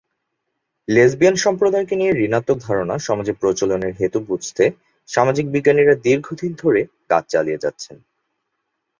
Lesbian 0.87 1.35
সম্প্রদায়কে 1.35 1.95
নিয়ে 1.95 2.13
ঋণাত্মক 2.19 2.57
ধারণা 2.59 2.95
সমাজে 2.99 3.33
প্রচলনের 3.33 3.93
হেতু 3.99 4.19
বুঝতে 4.27 4.63
সামাজিক 5.09 5.45
বিজ্ঞানীরা 5.51 5.95
দীর্ঘদিন 6.05 6.51
ধরে 6.53 6.81
কাজ 7.09 7.23
চালিয়ে 7.29 7.61
যাচ্ছেন। 7.63 7.95